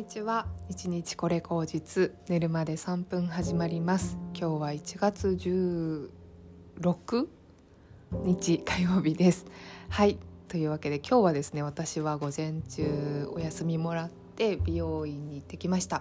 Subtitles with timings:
[0.00, 0.46] にちは。
[0.70, 2.12] 一日これ口実。
[2.26, 4.16] 寝るまで3分始まります。
[4.32, 6.08] 今日は1月16
[8.24, 9.44] 日火曜日です。
[9.90, 10.18] はい。
[10.48, 16.00] というわけで今日はですね私は午前中お休みもらって美容院に行ってきました。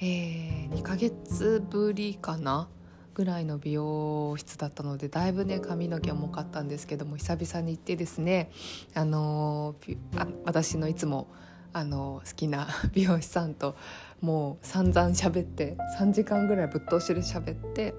[0.00, 2.70] えー、2ヶ月ぶりかな
[3.12, 8.50] ぐらいの美容室だったのでだいぶね髪の毛重かったんですけども久々に行ってですね
[8.94, 11.28] あのー、あ私のいつも
[11.72, 13.76] あの好きな 美容師さんと
[14.20, 17.94] もう散々喋って3時間ぐらいぶっ通しで喋って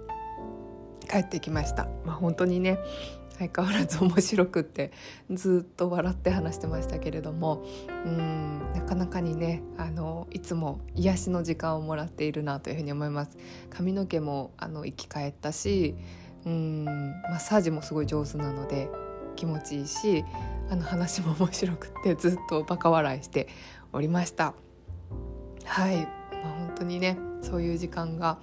[1.09, 1.87] 帰ってきました。
[2.05, 2.79] まあ、本当にね
[3.41, 4.91] 相変わらず面白くって
[5.31, 7.63] ずっと笑って話してましたけれども
[8.05, 13.37] うんなかなかにねあのいつも癒しの時間をもらっているなというふうに思います
[13.71, 15.95] 髪の毛もあの生き返ったし
[16.45, 18.89] うんマッサージもすごい上手なので
[19.35, 20.23] 気持ちいいし
[20.71, 23.49] あの話も面白くてずっとバカ笑いして
[23.91, 24.53] おりました。
[25.65, 28.39] はい、まあ、本当にねそういう時間が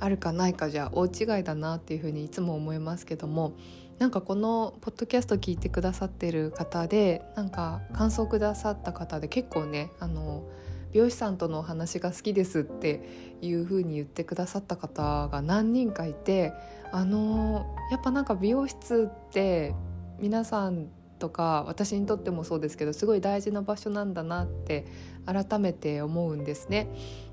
[0.00, 3.52] あるかないかじゃ大違いだなっていうふうにいつも思いますけども
[3.98, 10.48] なんかこのポッドキャスト聞いてくださってる方でなんか感想くださった方で結構ねあの
[10.92, 16.54] 美容師さんとのお話が好きですっていう風に言ってくださった方が何人かいて
[16.90, 19.74] あのやっぱなんか美容室って
[20.18, 20.88] 皆さん
[21.18, 24.86] とか私にとってもそうですけどすごい大事な場所なんだなって
[25.24, 26.88] 改めて思うんですね。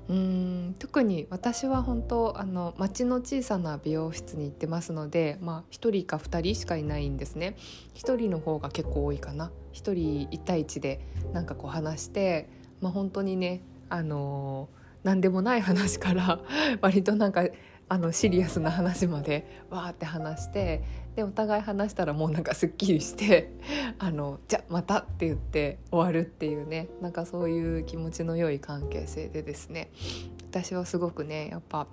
[0.08, 7.56] うん特に私は本当あの町の小さな美容室に行ってますので、まあ、1人か2人しかいないんですね
[7.94, 11.00] 1人の方が結構多いかな1人1対1で
[11.32, 12.50] なんかこう話して、
[12.82, 14.68] まあ、本当にねあの
[15.04, 16.40] 何でもない話から
[16.82, 17.46] 割となんか
[17.88, 20.82] あのシリアスな話までわーって話して
[21.16, 23.52] でお互い話したらもうなんかすっきりして
[23.98, 29.90] あのじゃまたって言って終わるっていうねなんかそういう気持ちの良い関係性でですね
[30.50, 31.86] 私はすごくねやっぱ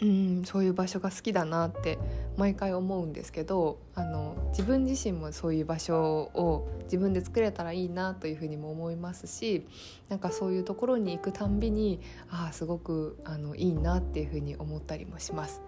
[0.00, 1.96] うんそういう場所が好きだなって
[2.36, 6.02] 毎回思うんですけどあの自分自身もそういう場所
[6.34, 9.64] を自分で作れたらいいなというふうにも思いますし
[10.08, 12.00] なんかそういうところに行くたんびに
[12.30, 15.62] ああすごくあのいいなっていうふうに思ったりもします。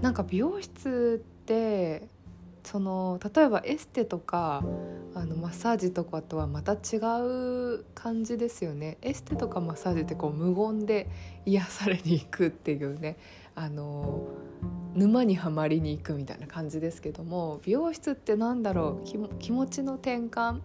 [0.00, 2.08] なんか美容室って
[2.64, 4.64] その例えばエステとか
[5.14, 8.98] あのマッサージとかとはまた違う感じですよね。
[9.02, 11.08] エステとかマッサージってこう無言で
[11.44, 13.16] 癒されに行くっていうね。
[13.54, 14.28] あの
[14.94, 19.38] 沼にはまりに行くみたいな感じですけども美容室って何だろう。
[19.38, 20.60] 気持ちの転換。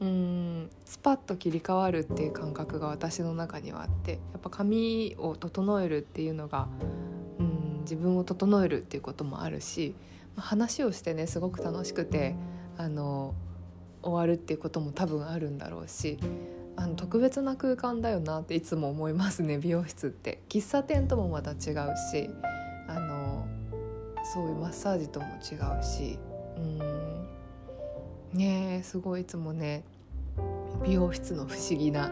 [0.00, 6.68] うんスパッと切り替わるっていう感覚が私の中にはあってやっぱ髪を整えるっていうのが
[7.38, 9.94] うん自分を整えるっていうこともあるし
[10.36, 12.34] 話をしてねすごく楽しくて
[12.76, 13.34] あの
[14.02, 16.18] 終わるっていうことも多分あるんだろうし
[16.76, 20.42] あの特別な空間だよなっていつも思いますね 美容室って。
[20.48, 21.56] 喫茶店ともまた違う
[22.10, 22.30] し
[22.88, 23.46] あの
[24.32, 26.18] そういうマッサージとも違うし
[26.56, 26.78] うん
[28.32, 29.84] ねすごいいつもね
[30.84, 32.10] 美容室の不思議な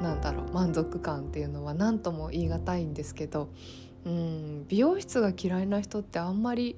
[0.00, 3.48] なんだろう満足感っていうのは何とも言い難いんですけど
[4.06, 6.76] うん美容室が嫌いな人ってあんまり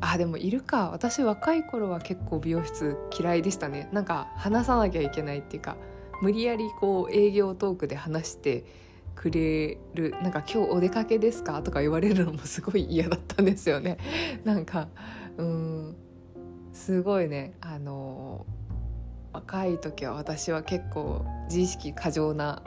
[0.00, 0.90] あでもいるか。
[0.90, 3.88] 私若い頃は結構美容室嫌いでしたね。
[3.92, 5.76] なんか話さなきゃいけないっていうか
[6.22, 8.64] 無理やりこう営業トークで話して
[9.14, 13.98] くれるなんか今日お出かけですかとか言われるのもすごい嫌だったんですよね。
[14.44, 14.88] なんか
[15.36, 15.96] うん
[16.72, 17.54] すごいね。
[17.60, 18.46] あの
[19.32, 22.62] 若い時は私は結構自意識過剰な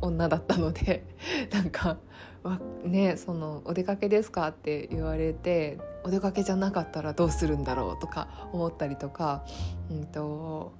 [0.00, 1.04] 女だったので
[1.50, 1.98] なんか
[2.42, 8.00] わねその「お出かけですか?」って言われてお出かけじゃなかったらどうするんだろう？
[8.00, 9.44] とか思ったりとか、
[9.90, 10.72] うんと、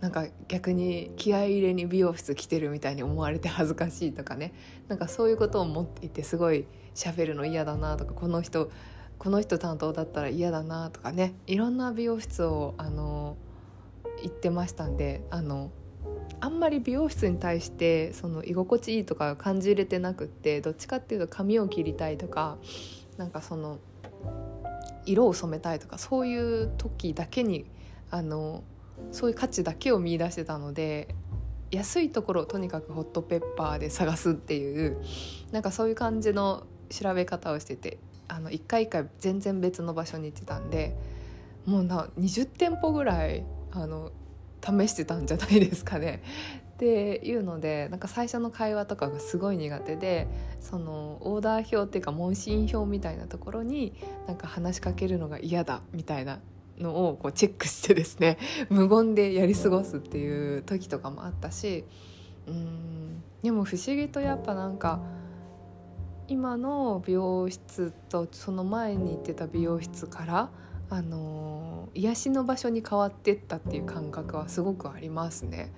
[0.00, 4.52] なんか逆に気合入れに美容室来てるみたいに思われて恥ずかしいとかね。
[4.88, 8.70] なんかそういうことを思っていてすごい喋るの嫌だなとかこの人
[9.18, 11.34] この人担当だったら嫌だなとかね。
[11.46, 13.36] いろんな美容室をあの
[14.22, 15.70] 行ってましたんであの
[16.40, 22.58] あんまり美容室に対してその居心地いいとか感じれてなくってどっちかっていうと髪を切りたいとか
[23.16, 23.78] なんかその
[25.06, 27.66] 色を染めたいとかそういう時だけに
[28.10, 28.64] あの
[29.12, 31.14] そういう価値だけを見出してたので
[31.70, 34.98] 安いところをとにかくホットペッパーで探すっていう
[35.52, 40.96] なんかそういう感じの調べ方をしててあの一回一回全然別の場所に行ってたんで
[41.64, 44.12] もうな20店舗ぐらいあの
[44.62, 46.22] 試してたんじゃないですかね。
[46.76, 50.28] っていうのでなんか最初の会話とかがすごい苦手で
[50.60, 53.94] そのオーダー表っていうか問診票みたいなところに
[54.26, 56.38] なんか話しかけるのが嫌だみたいな
[56.78, 58.36] のをこうチェックしてですね
[58.68, 61.84] 無言でやり過ごすっていう時とかもあったし
[62.46, 65.00] うんでも不思議とやっぱなんか
[66.28, 70.50] 今の美容室とその前に行ってた美容室から
[70.88, 75.72] あの癒しの場所に変わってったっていう感覚はすごくありますね。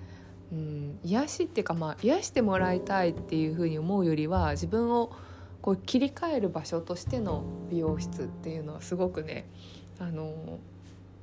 [0.51, 5.11] うん、癒しっていうかまあ癒してもらいたいっていうふうに思うよりは自分を
[5.61, 9.47] こう切り替える場所としての美容室っていうのはすごくね
[9.99, 10.59] あの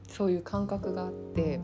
[0.09, 1.61] そういう感覚があって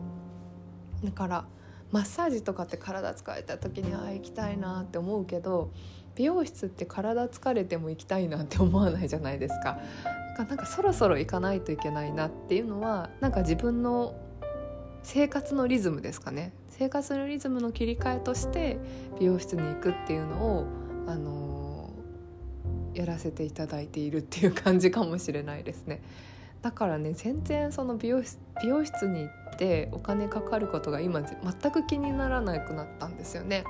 [1.03, 1.45] だから
[1.91, 5.71] マッサージとかって体疲れた時にああ行きたいなって思うけど
[6.15, 9.79] 美容室って体疲れても行きたいなって思わないじゃないですか。
[10.37, 14.15] なんかそろそろ行かないといけないなっていうのはなんか自分の
[15.03, 18.77] 生活のリズムですかね生活のリズムの切り替えとして
[19.19, 20.67] 美容室に行くっていうのを、
[21.07, 26.01] あのー、やらせていただいているっていう感じかもしれないですね。
[26.63, 33.65] だからね全然その美容室美容室に行ってお金かかることが今全く気にならなくなったんですよね。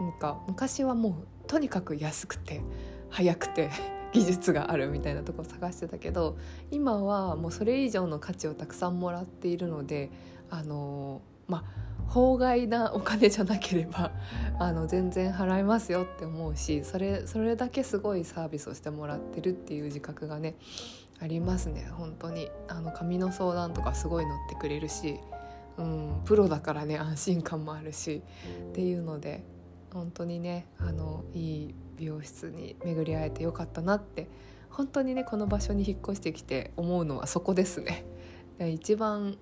[0.00, 1.14] なんか昔はもう
[1.46, 2.62] とにかく安くて
[3.10, 3.70] 早くて
[4.12, 6.36] 技術があるみたいなとこ探してたけど
[6.70, 10.10] 今はもうそれ以上の価値をたくさんもらっているので
[10.50, 14.10] あのまあ法外なお金じゃなければ
[14.58, 20.56] あの全然払いますよって思うしそれそれだけすごいサービスをしてもらってるっていう自覚がね
[21.22, 21.86] ありますね。
[21.92, 22.50] 本当に。
[22.68, 25.20] あの紙の相談とかすごい乗ってくれるし、
[25.76, 28.22] うん、プロだからね安心感もあるし
[28.70, 29.44] っていうので
[29.92, 34.28] 本当にねあのいい美容室に巡り会えてよかったなって
[34.70, 38.04] 本当にねこの場所に引っ越してきて思うのはそこですね。
[38.58, 39.38] 一番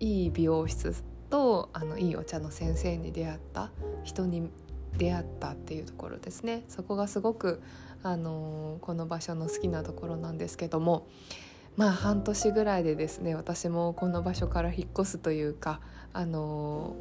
[0.00, 3.70] いい美容室とあのいいお茶の先生に出会った
[4.04, 4.50] 人に
[4.96, 7.60] 出会ったっていうところですねそこがすごく、
[8.02, 11.08] あのこの場所の好きなところなんですけども
[11.76, 15.80] まあ半年ぐらいでですね私もこの場所から引っ越すというか、
[16.12, 16.96] あの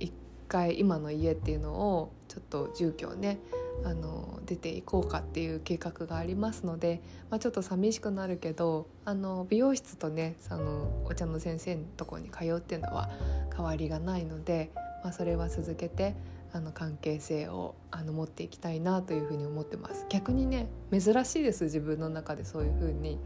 [0.00, 0.12] 一
[0.48, 3.38] 回今の家っていうのをちょっと住居をね
[3.84, 13.10] あの出ていこうかっていう計画がありますので、まあ、ちょっと寂しくなるけどあの美容室とねそのお茶の先生のとこに通うっていうのは
[13.54, 14.70] 変わりがないので、
[15.04, 16.16] まあ、それは続けて
[16.52, 20.06] あの関係性をあの持っていきたいなというふうに思ってます。
[20.08, 23.18] 逆にね珍しいです自分の中でそういうふうに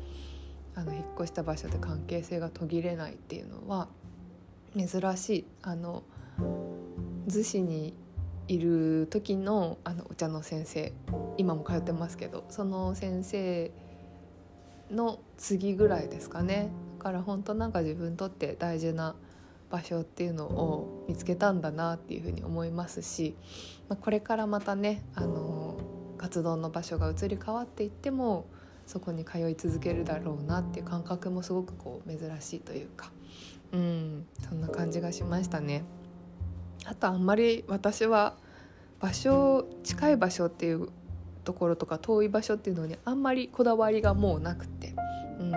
[0.75, 3.89] あの引っ越した場所で関係性が途切れないっていうのは
[4.77, 6.03] 珍しいあの
[7.29, 7.95] 逗子に
[8.53, 10.93] いる時のあのお茶の先生
[11.39, 13.71] 今も通ってますけどその先生
[14.91, 19.15] の次ぐらいですかねだから本当なんか自分にとって大事な
[19.71, 23.35] 場所っていうのを見つけたんだなっていうふうに思いますし、
[23.89, 25.79] まあ、これからまたねあの
[26.19, 28.47] 活動の場所が移り変わっていっても
[28.87, 33.11] そこに通い続けるだろうなっていう感覚もすごくこう珍しいというか
[33.73, 35.85] うんそんな感じがしましたね。
[36.85, 38.37] あとあんまり私は
[39.03, 40.89] 場所近い場所っていう
[41.45, 44.95] ところとか遠い場所っていうのにあんまりこだわりがもうなくて、
[45.41, 45.53] うん、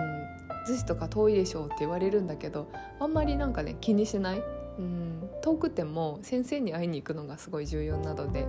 [0.66, 4.42] 逗子とか遠いでしょって言われるんだけどあんまりなんかね気にしない、
[4.78, 8.48] うん、遠くても先生に会いに行くのがすごい重要なので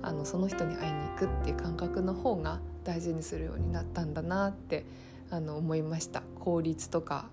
[0.00, 4.86] あのその人に会いに行くっていう感覚の方が大事にするようになったんだなって
[5.30, 6.22] あの思いました。
[6.40, 7.28] 効率とか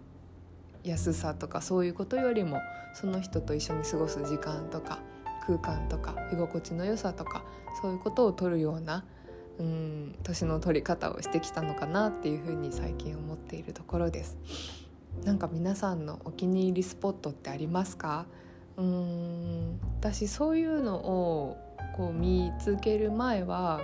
[0.83, 2.59] 安さとかそういうことよりも
[2.93, 4.99] その人と一緒に過ごす時間とか
[5.45, 7.43] 空間とか居心地の良さとか
[7.81, 9.05] そういうことを取るような
[9.59, 14.37] うん年の取り方をしてきたのかなっていうふうに最近思っているところです。
[15.23, 18.25] なんか皆さんのお気に入りスポットってありますか？
[18.75, 21.57] うーん私そういうのを
[21.95, 23.79] こう見つける前は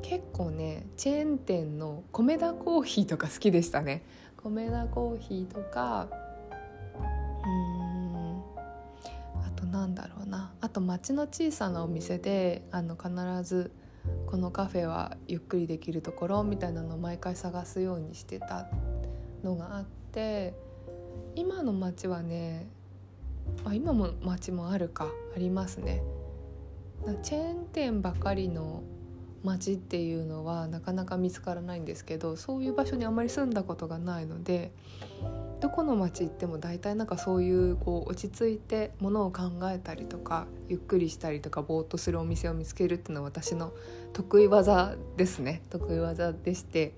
[0.00, 4.02] 結構ねチェーン店の米田コーヒーとか好きでしたね
[4.42, 6.08] 米田コーヒーとか
[10.86, 13.10] 町の小さなお店であの必
[13.42, 13.72] ず
[14.26, 18.68] このカフェはゆっくりできるところみたいなのを毎回探すようにしてた
[19.42, 20.54] のがあって
[21.34, 22.68] 今の町はね
[23.64, 26.02] あ今も町もあるかありますね。
[27.22, 28.82] チェーン店ばかりの
[29.42, 34.72] 町っていうのはなかなか見つからないんですけどそういう場所にあまり住んだことがないので
[35.60, 43.72] どこの町行っても大体なんかそういうこう落ち着いてものを考えたりとかゆっくりしたりとかぼーっとするお店を見つけるっていうのは私の
[44.12, 45.62] 得意技ですね。
[45.70, 46.94] 得意技でして。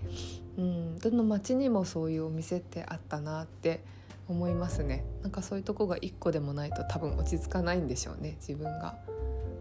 [0.56, 0.98] うん。
[0.98, 3.84] どの町にもそういうお店ってあったなって
[4.28, 5.04] 思いますね。
[5.22, 8.98] なんかそういうとこが1個でもないと多分落ち着かないんでしょうね自分が。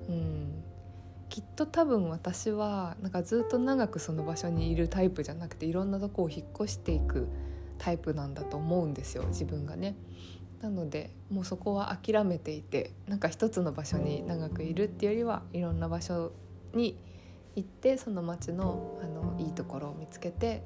[0.09, 0.63] うん。
[1.29, 7.27] きっと多分私はなんかずっと長くその場所にいるタイプじゃなくていろんなとこを引っ越していく
[7.77, 9.95] タイプなんだと思うんですよ自分がね。
[10.61, 16.31] なのでもうそこは諦めていてなんか一つの場所に長くいるっていうよりはいろんな場所
[16.73, 16.97] に
[17.55, 20.63] 行ってその町のあのいいところを見つけて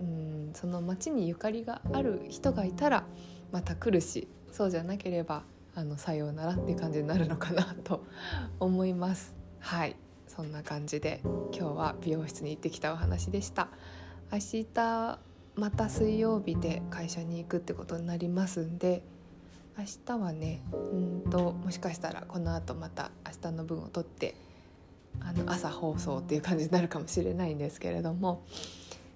[0.00, 3.04] うんその町にゆかりがある人がいたら
[3.50, 5.42] また来るしそうじゃなければ
[5.74, 8.04] あのさようならっていう感じになるのかなと
[8.60, 9.34] 思います。
[9.60, 13.68] はいそんな感じで今日は美容室に行ってきたお話でした。
[14.30, 15.18] 明日
[15.58, 19.02] また水曜日で会社に行くってことになりますんで
[19.76, 24.36] 明日はねうんともしかしたらこの後また明日の分を取って
[25.20, 28.44] あの朝放送っていう感じになるかもしれないんですけれども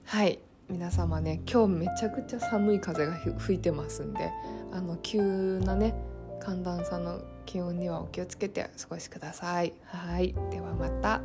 [0.04, 4.32] はい皆様ね今日めちゃくちゃ寒い風が吹いてますんで
[4.72, 5.94] あの急なね
[6.40, 9.74] 寒暖差の気温にはお気をつけてお過ごしください。
[9.84, 11.20] はいではまた。